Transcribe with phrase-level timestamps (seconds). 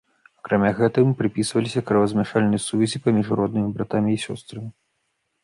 [0.43, 4.69] Акрамя гэтага, ім прыпісваліся кровазмяшальныя сувязі паміж роднымі братамі і сёстрамі.